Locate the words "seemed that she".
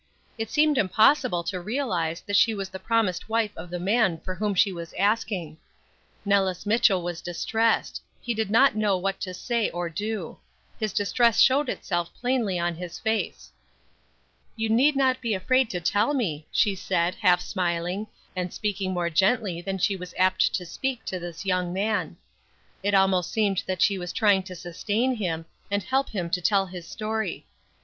23.31-23.99